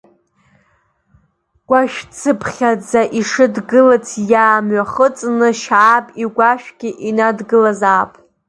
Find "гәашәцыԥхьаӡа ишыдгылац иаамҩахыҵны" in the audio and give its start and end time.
1.67-5.49